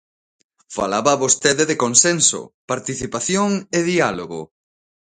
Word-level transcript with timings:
Falaba 0.77 1.19
vostede 1.23 1.63
de 1.69 1.79
consenso, 1.83 2.41
participación 2.71 3.49
e 3.77 3.79
diálogo. 3.91 4.41